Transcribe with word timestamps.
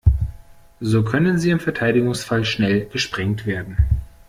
So 0.79 1.03
können 1.03 1.37
sie 1.37 1.51
im 1.51 1.59
Verteidigungsfall 1.59 2.43
schnell 2.43 2.87
gesprengt 2.87 3.45
werden. 3.45 3.77